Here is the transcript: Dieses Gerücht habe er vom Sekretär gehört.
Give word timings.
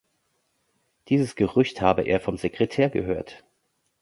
Dieses 1.09 1.35
Gerücht 1.35 1.79
habe 1.79 2.01
er 2.01 2.19
vom 2.19 2.35
Sekretär 2.35 2.89
gehört. 2.89 3.43